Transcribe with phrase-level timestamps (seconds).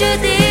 [0.00, 0.49] 那么